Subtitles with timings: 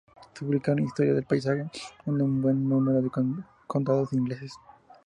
[0.33, 1.69] Se publicaron historias del paisaje
[2.07, 3.11] de un buen número de
[3.67, 4.53] condados ingleses.